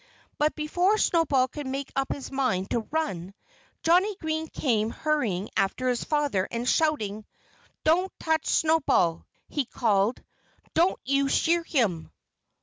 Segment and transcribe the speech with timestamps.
[0.39, 3.35] But before Snowball could make up his mind to run,
[3.83, 7.23] Johnnie Green came hurrying after his father, and shouting.
[7.83, 10.23] "Don't touch Snowball!" he called.
[10.73, 12.09] "Don't you shear him!"